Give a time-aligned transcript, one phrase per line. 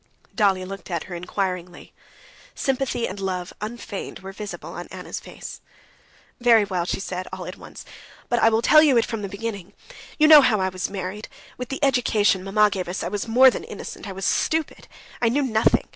[0.33, 1.93] Dolly looked at her inquiringly.
[2.55, 5.61] Sympathy and love unfeigned were visible on Anna's face.
[6.39, 7.85] "Very well," she said all at once.
[8.27, 9.73] "But I will tell you it from the beginning.
[10.17, 11.27] You know how I was married.
[11.55, 14.87] With the education mamma gave us I was more than innocent, I was stupid.
[15.21, 15.87] I knew nothing.